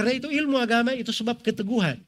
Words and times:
Karena 0.00 0.16
itu 0.16 0.32
ilmu 0.32 0.56
agama 0.56 0.96
itu 0.96 1.12
sebab 1.12 1.44
keteguhan. 1.44 2.00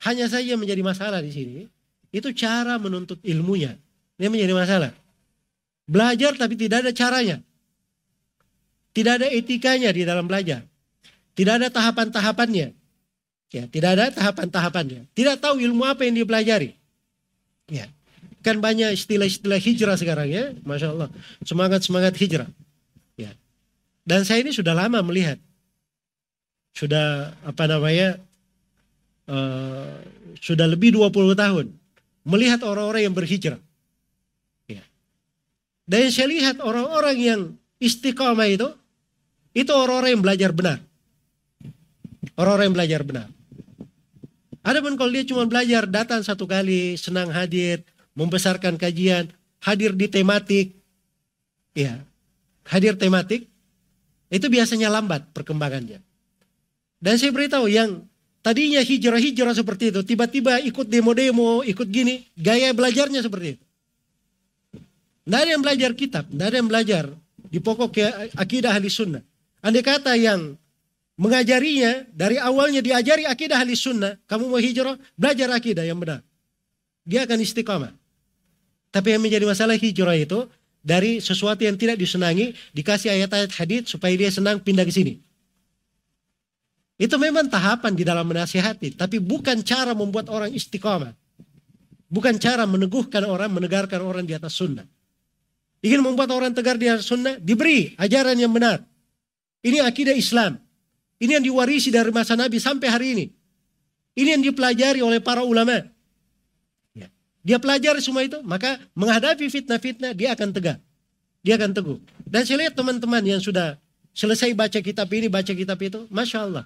Hanya 0.00 0.32
saja 0.32 0.56
menjadi 0.56 0.80
masalah 0.80 1.20
di 1.20 1.28
sini. 1.28 1.68
Itu 2.08 2.32
cara 2.32 2.80
menuntut 2.80 3.20
ilmunya. 3.20 3.76
Ini 4.16 4.32
menjadi 4.32 4.56
masalah. 4.56 4.96
Belajar 5.84 6.40
tapi 6.40 6.56
tidak 6.56 6.88
ada 6.88 6.92
caranya. 6.96 7.44
Tidak 8.96 9.12
ada 9.20 9.28
etikanya 9.28 9.92
di 9.92 10.08
dalam 10.08 10.24
belajar. 10.24 10.64
Tidak 11.36 11.52
ada 11.60 11.68
tahapan-tahapannya. 11.68 12.72
Ya, 13.52 13.68
tidak 13.68 13.90
ada 13.92 14.08
tahapan-tahapannya. 14.08 15.04
Tidak 15.12 15.36
tahu 15.36 15.60
ilmu 15.60 15.84
apa 15.84 16.08
yang 16.08 16.16
dipelajari. 16.16 16.72
Ya. 17.68 17.92
Kan 18.40 18.64
banyak 18.64 18.96
istilah-istilah 18.96 19.60
hijrah 19.60 20.00
sekarang 20.00 20.32
ya. 20.32 20.56
Masya 20.64 20.96
Allah. 20.96 21.12
Semangat-semangat 21.44 22.16
hijrah. 22.16 22.48
Ya. 23.20 23.36
Dan 24.08 24.24
saya 24.24 24.40
ini 24.40 24.56
sudah 24.56 24.72
lama 24.72 25.04
melihat. 25.04 25.36
Sudah 26.74 27.32
apa 27.46 27.64
namanya. 27.70 28.18
Uh, 29.24 30.04
sudah 30.42 30.68
lebih 30.68 30.92
20 30.92 31.32
tahun. 31.32 31.66
Melihat 32.28 32.60
orang-orang 32.66 33.08
yang 33.08 33.14
berhijrah. 33.16 33.62
Ya. 34.68 34.84
Dan 35.88 36.12
saya 36.12 36.28
lihat 36.28 36.60
orang-orang 36.60 37.16
yang 37.16 37.40
istiqamah 37.80 38.50
itu. 38.50 38.68
Itu 39.54 39.70
orang-orang 39.70 40.18
yang 40.18 40.22
belajar 40.26 40.50
benar. 40.50 40.78
Orang-orang 42.34 42.66
yang 42.68 42.76
belajar 42.76 43.00
benar. 43.06 43.28
Ada 44.64 44.80
pun 44.80 44.96
kalau 44.96 45.12
dia 45.12 45.28
cuma 45.28 45.44
belajar 45.44 45.84
datang 45.84 46.24
satu 46.24 46.48
kali, 46.48 46.96
senang 46.96 47.28
hadir, 47.28 47.84
membesarkan 48.16 48.80
kajian, 48.80 49.28
hadir 49.60 49.92
di 49.92 50.08
tematik, 50.08 50.72
ya, 51.76 52.00
hadir 52.64 52.96
tematik, 52.96 53.44
itu 54.32 54.46
biasanya 54.48 54.88
lambat 54.88 55.28
perkembangannya. 55.36 56.00
Dan 57.00 57.20
saya 57.20 57.30
beritahu 57.34 57.70
yang 57.70 58.04
tadinya 58.44 58.80
hijrah-hijrah 58.80 59.54
seperti 59.56 59.94
itu, 59.94 60.00
tiba-tiba 60.04 60.60
ikut 60.62 60.86
demo-demo, 60.88 61.64
ikut 61.64 61.88
gini, 61.88 62.26
gaya 62.36 62.70
belajarnya 62.76 63.20
seperti 63.24 63.58
itu. 63.58 63.64
Tidak 65.24 65.40
ada 65.40 65.50
yang 65.56 65.64
belajar 65.64 65.90
kitab, 65.96 66.28
tidak 66.28 66.46
ada 66.52 66.56
yang 66.60 66.68
belajar 66.68 67.04
di 67.48 67.58
pokok 67.62 67.96
akidah 68.36 68.76
ahli 68.76 68.92
sunnah. 68.92 69.24
Andai 69.64 69.80
kata 69.80 70.12
yang 70.20 70.52
mengajarinya 71.16 72.04
dari 72.12 72.36
awalnya 72.36 72.84
diajari 72.84 73.24
akidah 73.24 73.64
ahli 73.64 73.72
sunnah. 73.72 74.20
Kamu 74.28 74.52
mau 74.52 74.60
hijrah, 74.60 75.00
belajar 75.16 75.48
akidah 75.54 75.84
yang 75.86 75.96
benar. 75.96 76.20
Dia 77.08 77.24
akan 77.24 77.40
istiqamah. 77.40 77.92
Tapi 78.92 79.16
yang 79.16 79.22
menjadi 79.24 79.48
masalah 79.48 79.80
hijrah 79.80 80.14
itu 80.14 80.44
dari 80.84 81.18
sesuatu 81.18 81.64
yang 81.64 81.80
tidak 81.80 81.96
disenangi 81.96 82.52
dikasih 82.76 83.08
ayat-ayat 83.08 83.50
hadis 83.56 83.88
supaya 83.88 84.12
dia 84.12 84.28
senang 84.28 84.60
pindah 84.60 84.84
ke 84.84 84.92
sini. 84.92 85.16
Itu 86.94 87.18
memang 87.18 87.50
tahapan 87.50 87.92
di 87.98 88.06
dalam 88.06 88.22
menasihati, 88.30 88.94
tapi 88.94 89.18
bukan 89.18 89.66
cara 89.66 89.98
membuat 89.98 90.30
orang 90.30 90.54
istiqamah. 90.54 91.10
Bukan 92.06 92.38
cara 92.38 92.62
meneguhkan 92.70 93.26
orang, 93.26 93.50
menegarkan 93.50 93.98
orang 93.98 94.22
di 94.22 94.38
atas 94.38 94.54
sunnah. 94.54 94.86
Ingin 95.82 96.00
membuat 96.06 96.30
orang 96.30 96.54
tegar 96.54 96.78
di 96.78 96.86
atas 96.86 97.10
sunnah, 97.10 97.34
diberi 97.42 97.98
ajaran 97.98 98.38
yang 98.38 98.54
benar. 98.54 98.86
Ini 99.66 99.82
akidah 99.82 100.14
Islam. 100.14 100.62
Ini 101.18 101.40
yang 101.40 101.44
diwarisi 101.44 101.90
dari 101.90 102.14
masa 102.14 102.38
Nabi 102.38 102.62
sampai 102.62 102.88
hari 102.88 103.06
ini. 103.18 103.26
Ini 104.14 104.38
yang 104.38 104.42
dipelajari 104.46 105.02
oleh 105.02 105.18
para 105.18 105.42
ulama. 105.42 105.82
Ya. 106.94 107.10
Dia 107.42 107.58
pelajari 107.58 107.98
semua 107.98 108.22
itu, 108.22 108.38
maka 108.46 108.78
menghadapi 108.94 109.50
fitnah-fitnah 109.50 110.14
dia 110.14 110.38
akan 110.38 110.54
tegak. 110.54 110.78
Dia 111.42 111.58
akan 111.58 111.74
teguh. 111.74 111.98
Dan 112.22 112.46
saya 112.46 112.64
lihat 112.64 112.78
teman-teman 112.78 113.20
yang 113.26 113.42
sudah 113.42 113.74
selesai 114.14 114.54
baca 114.54 114.78
kitab 114.78 115.10
ini, 115.10 115.26
baca 115.26 115.50
kitab 115.50 115.76
itu, 115.82 116.06
Masya 116.08 116.38
Allah. 116.46 116.64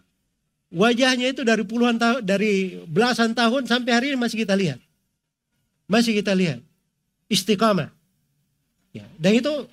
Wajahnya 0.68 1.32
itu 1.32 1.48
dari 1.48 1.64
puluhan 1.64 1.96
tahun, 1.96 2.20
dari 2.20 2.76
belasan 2.84 3.32
tahun 3.32 3.64
sampai 3.64 3.90
hari 3.92 4.06
ini 4.12 4.18
masih 4.20 4.44
kita 4.44 4.52
lihat. 4.52 4.80
Masih 5.88 6.12
kita 6.12 6.36
lihat. 6.36 6.60
Istiqamah. 7.32 7.88
Ya. 8.92 9.08
Dan 9.16 9.40
itu 9.40 9.64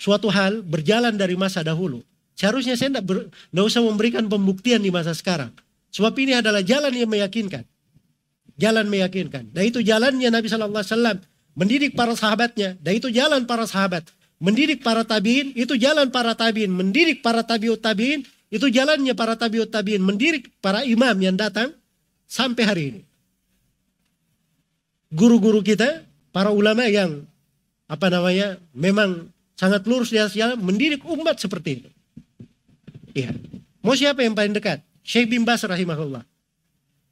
suatu 0.00 0.32
hal 0.32 0.64
berjalan 0.64 1.12
dari 1.12 1.36
masa 1.36 1.60
dahulu. 1.60 2.00
Seharusnya 2.38 2.78
saya 2.78 2.96
tidak 2.96 3.66
usah 3.68 3.84
memberikan 3.84 4.24
pembuktian 4.24 4.80
di 4.80 4.88
masa 4.88 5.12
sekarang. 5.12 5.52
Sebab 5.92 6.14
ini 6.16 6.38
adalah 6.40 6.64
jalan 6.64 6.94
yang 6.94 7.10
meyakinkan. 7.10 7.66
Jalan 8.56 8.88
meyakinkan. 8.88 9.52
Dan 9.52 9.62
itu 9.68 9.84
jalannya 9.84 10.28
Nabi 10.32 10.46
Shallallahu 10.48 10.80
Alaihi 10.80 10.94
Wasallam 10.94 11.18
mendidik 11.52 11.92
para 11.98 12.14
sahabatnya. 12.16 12.80
Dan 12.80 12.96
itu 12.96 13.12
jalan 13.12 13.44
para 13.44 13.68
sahabat. 13.68 14.08
Mendidik 14.38 14.86
para 14.86 15.02
tabiin, 15.02 15.50
itu 15.58 15.74
jalan 15.74 16.14
para 16.14 16.30
tabiin. 16.38 16.70
Mendidik 16.70 17.26
para 17.26 17.42
tabiut 17.42 17.82
tabiin, 17.82 18.22
itu 18.48 18.66
jalannya 18.72 19.12
para 19.12 19.36
tabiut 19.36 19.68
tabiin. 19.68 20.00
Mendidik 20.00 20.48
para 20.64 20.84
imam 20.84 21.16
yang 21.20 21.36
datang 21.36 21.76
sampai 22.24 22.64
hari 22.64 22.82
ini. 22.94 23.02
Guru-guru 25.08 25.64
kita, 25.64 26.04
para 26.32 26.52
ulama 26.52 26.84
yang 26.84 27.24
apa 27.88 28.12
namanya, 28.12 28.60
memang 28.76 29.32
sangat 29.56 29.84
lurus 29.88 30.12
di 30.12 30.20
atas 30.20 30.36
jalan, 30.36 30.60
mendidik 30.60 31.00
umat 31.04 31.40
seperti 31.40 31.80
itu. 31.80 31.90
Iya. 33.16 33.32
Mau 33.80 33.96
siapa 33.96 34.20
yang 34.20 34.36
paling 34.36 34.52
dekat? 34.52 34.84
Syekh 35.00 35.32
bin 35.32 35.48
Bas 35.48 35.64
rahimahullah. 35.64 36.20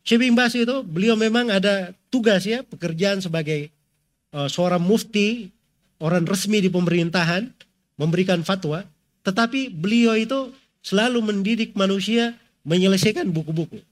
Syekh 0.05 0.21
bin 0.21 0.37
Bas 0.37 0.53
itu 0.53 0.85
beliau 0.85 1.17
memang 1.17 1.49
ada 1.49 1.97
tugas 2.13 2.45
ya, 2.45 2.61
pekerjaan 2.61 3.25
sebagai 3.25 3.73
uh, 4.37 4.47
seorang 4.47 4.85
mufti, 4.85 5.49
orang 5.99 6.29
resmi 6.29 6.61
di 6.61 6.69
pemerintahan, 6.69 7.49
memberikan 7.97 8.45
fatwa. 8.45 8.85
Tetapi 9.25 9.73
beliau 9.73 10.15
itu 10.15 10.53
selalu 10.87 11.19
mendidik 11.19 11.75
manusia 11.75 12.39
menyelesaikan 12.63 13.27
buku-buku. 13.35 13.83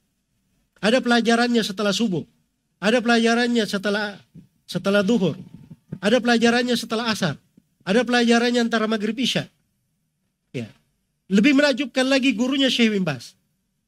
Ada 0.79 1.03
pelajarannya 1.03 1.67
setelah 1.67 1.91
subuh. 1.91 2.23
Ada 2.79 3.03
pelajarannya 3.03 3.67
setelah 3.67 4.15
setelah 4.71 5.03
duhur. 5.03 5.35
Ada 5.99 6.23
pelajarannya 6.23 6.79
setelah 6.79 7.11
asar. 7.11 7.35
Ada 7.83 8.07
pelajarannya 8.07 8.63
antara 8.63 8.87
maghrib 8.87 9.17
isya. 9.19 9.51
Ya. 10.55 10.71
Lebih 11.27 11.59
menakjubkan 11.59 12.07
lagi 12.07 12.31
gurunya 12.37 12.71
Syekh 12.71 12.95
bin 12.95 13.03
Bas. 13.03 13.35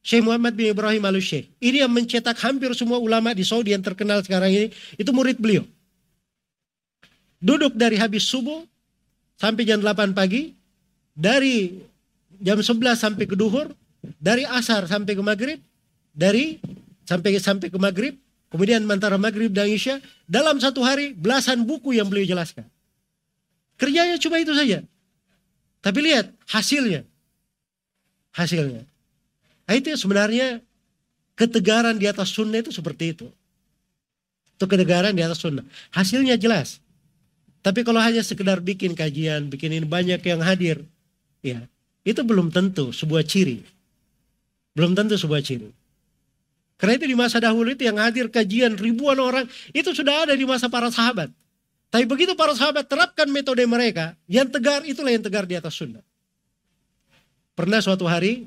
Syekh 0.03 0.27
Muhammad 0.27 0.59
bin 0.59 0.72
Ibrahim 0.72 1.05
al 1.06 1.19
Syekh. 1.22 1.47
Ini 1.62 1.87
yang 1.87 1.93
mencetak 1.93 2.39
hampir 2.43 2.72
semua 2.75 2.99
ulama 2.99 3.31
di 3.37 3.47
Saudi 3.47 3.71
yang 3.77 3.84
terkenal 3.84 4.25
sekarang 4.25 4.50
ini. 4.50 4.69
Itu 4.99 5.15
murid 5.15 5.39
beliau. 5.39 5.62
Duduk 7.39 7.77
dari 7.77 8.00
habis 8.00 8.25
subuh 8.27 8.65
sampai 9.37 9.62
jam 9.69 9.78
8 9.78 10.16
pagi. 10.16 10.56
Dari 11.16 11.72
jam 12.41 12.58
11 12.58 12.97
sampai 12.97 13.24
ke 13.28 13.36
duhur. 13.38 13.72
Dari 14.22 14.47
asar 14.47 14.86
sampai 14.86 15.12
ke 15.19 15.22
maghrib. 15.22 15.58
Dari 16.14 16.62
sampai 17.04 17.36
sampai 17.41 17.69
ke 17.69 17.78
maghrib. 17.80 18.14
Kemudian 18.52 18.86
antara 18.86 19.19
maghrib 19.19 19.50
dan 19.50 19.69
isya. 19.69 19.98
Dalam 20.24 20.58
satu 20.62 20.80
hari 20.82 21.12
belasan 21.12 21.66
buku 21.66 21.97
yang 21.97 22.06
beliau 22.06 22.24
jelaskan. 22.24 22.64
Kerjanya 23.76 24.16
cuma 24.16 24.41
itu 24.41 24.56
saja. 24.56 24.80
Tapi 25.84 25.98
lihat 26.02 26.32
hasilnya 26.48 27.04
hasilnya. 28.36 28.84
Nah, 29.66 29.74
itu 29.74 29.97
sebenarnya 29.97 30.60
ketegaran 31.34 31.97
di 31.97 32.04
atas 32.04 32.36
sunnah 32.36 32.60
itu 32.60 32.68
seperti 32.68 33.16
itu. 33.16 33.26
Itu 34.54 34.68
ketegaran 34.68 35.16
di 35.16 35.24
atas 35.24 35.41
sunnah. 35.41 35.64
Hasilnya 35.91 36.36
jelas. 36.36 36.84
Tapi 37.64 37.82
kalau 37.82 37.98
hanya 37.98 38.22
sekedar 38.22 38.60
bikin 38.62 38.94
kajian, 38.94 39.48
bikin 39.50 39.74
ini 39.74 39.88
banyak 39.88 40.22
yang 40.22 40.38
hadir, 40.38 40.86
ya 41.42 41.66
itu 42.06 42.22
belum 42.22 42.55
tentu 42.55 42.94
sebuah 42.94 43.27
ciri. 43.27 43.67
Belum 44.78 44.94
tentu 44.94 45.19
sebuah 45.19 45.43
ciri. 45.43 45.67
Karena 46.78 46.94
itu 47.03 47.06
di 47.11 47.17
masa 47.19 47.43
dahulu 47.43 47.75
itu 47.75 47.83
yang 47.83 47.99
hadir 47.99 48.31
kajian 48.31 48.78
ribuan 48.78 49.19
orang, 49.19 49.49
itu 49.75 49.91
sudah 49.91 50.28
ada 50.28 50.39
di 50.39 50.47
masa 50.47 50.71
para 50.71 50.87
sahabat. 50.93 51.33
Tapi 51.91 52.05
begitu 52.06 52.39
para 52.39 52.53
sahabat 52.55 52.87
terapkan 52.87 53.27
metode 53.27 53.65
mereka, 53.66 54.15
yang 54.31 54.47
tegar 54.47 54.87
itulah 54.87 55.11
yang 55.11 55.25
tegar 55.25 55.49
di 55.49 55.56
atas 55.59 55.75
sunnah. 55.75 56.05
Pernah 57.56 57.81
suatu 57.81 58.05
hari, 58.05 58.45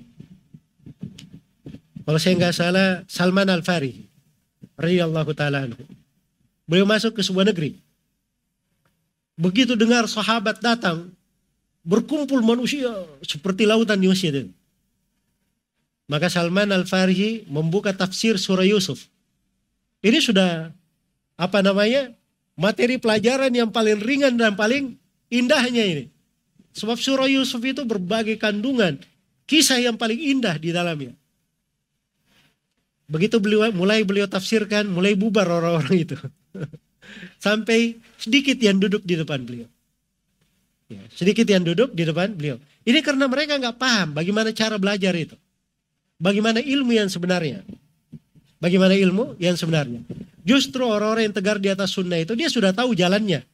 kalau 2.06 2.22
saya 2.22 2.38
nggak 2.38 2.56
salah, 2.56 2.90
Salman 3.10 3.50
Al 3.50 3.66
Farisi, 3.66 4.06
radhiyallahu 4.78 5.34
taala 5.34 5.66
Beliau 6.70 6.86
masuk 6.86 7.18
ke 7.18 7.26
sebuah 7.26 7.50
negeri. 7.50 7.82
Begitu 9.34 9.74
dengar 9.74 10.06
sahabat 10.06 10.62
datang, 10.62 11.10
berkumpul 11.90 12.46
manusia 12.46 12.94
seperti 13.26 13.66
lautan 13.66 13.98
di 13.98 14.06
masjid 14.06 14.46
Maka 16.06 16.30
Salman 16.30 16.70
Al 16.70 16.86
Farisi 16.86 17.46
membuka 17.50 17.94
tafsir 17.94 18.38
surah 18.38 18.66
Yusuf. 18.66 19.10
Ini 20.02 20.22
sudah 20.22 20.70
apa 21.38 21.60
namanya 21.62 22.14
materi 22.58 22.98
pelajaran 22.98 23.54
yang 23.54 23.70
paling 23.70 24.02
ringan 24.02 24.34
dan 24.38 24.58
paling 24.58 24.98
indahnya 25.30 25.86
ini. 25.86 26.06
Sebab 26.74 26.98
surah 26.98 27.30
Yusuf 27.30 27.62
itu 27.62 27.86
berbagai 27.86 28.42
kandungan, 28.42 28.98
kisah 29.46 29.82
yang 29.82 30.02
paling 30.02 30.18
indah 30.18 30.58
di 30.58 30.74
dalamnya. 30.74 31.14
Begitu 33.10 33.42
beliau 33.42 33.70
mulai 33.74 34.06
beliau 34.06 34.26
tafsirkan, 34.30 34.90
mulai 34.90 35.14
bubar 35.14 35.46
orang-orang 35.46 36.10
itu. 36.10 36.18
Sampai 37.46 37.98
sedikit 38.18 38.58
yang 38.62 38.78
duduk 38.82 39.06
di 39.06 39.18
depan 39.18 39.46
beliau. 39.46 39.70
Ya, 40.90 41.06
sedikit 41.14 41.46
yang 41.46 41.62
duduk 41.62 41.94
di 41.94 42.02
depan 42.02 42.34
beliau. 42.34 42.58
Ini 42.82 43.06
karena 43.06 43.30
mereka 43.30 43.62
nggak 43.62 43.78
paham 43.78 44.18
bagaimana 44.18 44.50
cara 44.52 44.82
belajar 44.82 45.14
itu. 45.14 45.38
bagaimana 46.20 46.60
ilmu 46.60 46.92
yang 46.92 47.08
sebenarnya. 47.08 47.64
Bagaimana 48.60 48.92
ilmu 48.98 49.40
yang 49.40 49.56
sebenarnya. 49.56 50.04
Justru 50.44 50.84
orang-orang 50.84 51.32
yang 51.32 51.36
tegar 51.38 51.58
di 51.62 51.72
atas 51.72 51.96
sunnah 51.96 52.20
itu 52.20 52.36
dia 52.36 52.52
sudah 52.52 52.76
tahu 52.76 52.92
jalannya. 52.98 53.46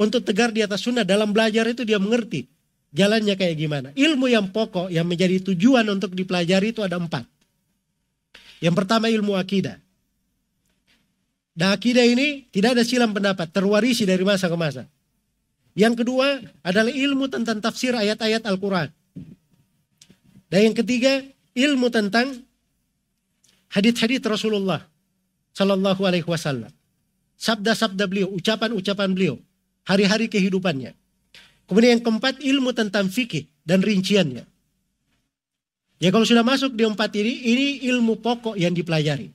Untuk 0.00 0.24
tegar 0.24 0.54
di 0.54 0.64
atas 0.64 0.86
sunnah 0.86 1.04
dalam 1.04 1.34
belajar 1.34 1.68
itu 1.68 1.84
dia 1.84 2.00
mengerti 2.00 2.48
jalannya 2.94 3.34
kayak 3.34 3.56
gimana. 3.58 3.88
Ilmu 3.92 4.30
yang 4.30 4.48
pokok 4.54 4.88
yang 4.88 5.04
menjadi 5.04 5.42
tujuan 5.52 5.84
untuk 5.90 6.14
dipelajari 6.14 6.70
itu 6.70 6.80
ada 6.80 6.96
empat. 6.96 7.26
Yang 8.62 8.74
pertama 8.78 9.10
ilmu 9.10 9.34
akidah. 9.34 9.76
Dan 11.54 11.74
akidah 11.74 12.06
ini 12.06 12.46
tidak 12.50 12.78
ada 12.78 12.82
silam 12.86 13.10
pendapat, 13.14 13.50
terwarisi 13.50 14.06
dari 14.06 14.22
masa 14.22 14.46
ke 14.46 14.56
masa. 14.56 14.86
Yang 15.74 16.06
kedua 16.06 16.38
adalah 16.62 16.90
ilmu 16.90 17.26
tentang 17.26 17.58
tafsir 17.58 17.90
ayat-ayat 17.94 18.46
Al-Quran. 18.46 18.88
Dan 20.46 20.70
yang 20.70 20.76
ketiga 20.78 21.18
ilmu 21.54 21.90
tentang 21.90 22.30
hadith-hadith 23.74 24.22
Rasulullah 24.22 24.86
Sallallahu 25.50 26.02
Alaihi 26.06 26.26
Wasallam. 26.26 26.70
Sabda-sabda 27.34 28.06
beliau, 28.06 28.30
ucapan-ucapan 28.30 29.10
beliau, 29.10 29.36
hari-hari 29.82 30.30
kehidupannya. 30.30 30.94
Kemudian 31.66 31.98
yang 31.98 32.04
keempat 32.06 32.38
ilmu 32.38 32.70
tentang 32.70 33.10
fikih 33.10 33.50
dan 33.66 33.82
rinciannya. 33.82 34.46
Ya 35.98 36.08
kalau 36.14 36.22
sudah 36.22 36.46
masuk 36.46 36.78
di 36.78 36.86
empat 36.86 37.10
ini, 37.18 37.32
ini 37.50 37.66
ilmu 37.90 38.22
pokok 38.22 38.54
yang 38.54 38.70
dipelajari. 38.70 39.30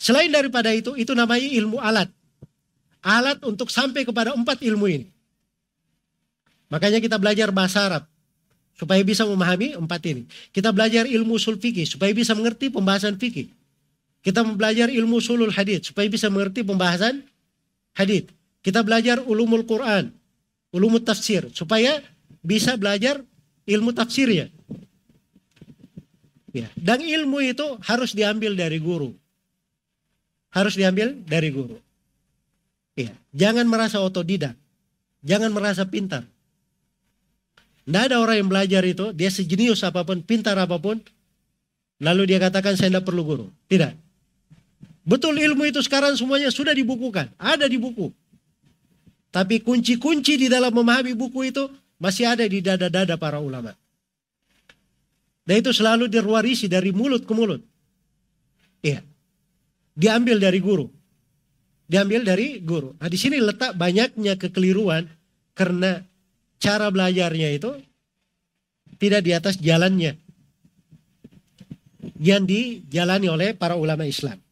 Selain 0.00 0.28
daripada 0.28 0.72
itu, 0.72 0.96
itu 0.96 1.12
namanya 1.16 1.48
ilmu 1.48 1.80
alat. 1.80 2.08
Alat 3.04 3.44
untuk 3.44 3.68
sampai 3.68 4.08
kepada 4.08 4.32
empat 4.32 4.64
ilmu 4.64 4.88
ini. 4.88 5.06
Makanya 6.72 7.04
kita 7.04 7.20
belajar 7.20 7.52
bahasa 7.52 7.84
Arab 7.84 8.04
supaya 8.74 9.04
bisa 9.04 9.28
memahami 9.28 9.76
empat 9.76 10.02
ini. 10.08 10.24
Kita 10.50 10.72
belajar 10.72 11.04
ilmu 11.06 11.36
usul 11.38 11.60
fikih 11.60 11.84
supaya 11.84 12.10
bisa 12.16 12.32
mengerti 12.32 12.72
pembahasan 12.72 13.20
fikih. 13.20 13.52
Kita 14.24 14.40
belajar 14.40 14.88
ilmu 14.88 15.20
sulul 15.20 15.52
hadith 15.52 15.92
supaya 15.92 16.08
bisa 16.08 16.32
mengerti 16.32 16.64
pembahasan 16.64 17.22
hadith. 17.92 18.32
Kita 18.64 18.80
belajar 18.80 19.20
ulumul 19.20 19.68
Quran, 19.68 20.08
ulumul 20.72 21.04
tafsir 21.04 21.52
supaya 21.52 22.00
bisa 22.40 22.80
belajar 22.80 23.20
ilmu 23.68 23.92
tafsirnya. 23.92 24.48
Ya, 26.54 26.72
dan 26.78 27.04
ilmu 27.04 27.44
itu 27.44 27.76
harus 27.84 28.16
diambil 28.16 28.56
dari 28.56 28.80
guru. 28.80 29.12
Harus 30.54 30.78
diambil 30.78 31.18
dari 31.28 31.50
guru. 31.52 31.76
Ya, 32.94 33.10
jangan 33.34 33.66
merasa 33.66 33.98
otodidak. 33.98 34.54
Jangan 35.26 35.50
merasa 35.50 35.82
pintar. 35.88 36.28
Tidak 37.84 38.02
ada 38.10 38.16
orang 38.22 38.44
yang 38.44 38.48
belajar 38.48 38.80
itu, 38.86 39.12
dia 39.12 39.28
sejenius 39.28 39.84
apa 39.84 40.06
pun, 40.06 40.24
pintar 40.24 40.56
apa 40.56 40.80
pun, 40.80 41.00
lalu 42.00 42.32
dia 42.32 42.38
katakan 42.40 42.78
saya 42.78 42.96
tidak 42.96 43.04
perlu 43.04 43.22
guru. 43.26 43.46
Tidak. 43.68 43.92
Betul 45.04 45.36
ilmu 45.36 45.68
itu 45.68 45.84
sekarang 45.84 46.16
semuanya 46.16 46.48
sudah 46.48 46.72
dibukukan, 46.72 47.28
ada 47.36 47.68
di 47.68 47.76
buku. 47.76 48.08
Tapi 49.28 49.60
kunci-kunci 49.60 50.40
di 50.40 50.46
dalam 50.48 50.72
memahami 50.72 51.12
buku 51.12 51.50
itu 51.50 51.68
masih 52.00 52.24
ada 52.30 52.46
di 52.46 52.64
dada-dada 52.64 53.18
para 53.20 53.42
ulama. 53.42 53.76
Dan 55.44 55.60
itu 55.60 55.76
selalu 55.76 56.08
dirwarisi 56.08 56.72
dari 56.72 56.88
mulut 56.88 57.28
ke 57.28 57.32
mulut. 57.36 57.60
Iya. 58.80 59.04
Diambil 59.92 60.40
dari 60.40 60.56
guru. 60.56 60.88
Diambil 61.84 62.24
dari 62.24 62.60
guru. 62.64 62.96
Nah 62.96 63.08
di 63.08 63.18
sini 63.20 63.40
letak 63.40 63.76
banyaknya 63.76 64.40
kekeliruan 64.40 65.04
karena 65.52 66.00
cara 66.56 66.88
belajarnya 66.88 67.48
itu 67.52 67.76
tidak 68.96 69.20
di 69.20 69.32
atas 69.36 69.60
jalannya 69.60 70.16
yang 72.20 72.48
dijalani 72.48 73.28
oleh 73.28 73.52
para 73.52 73.76
ulama 73.76 74.08
Islam. 74.08 74.43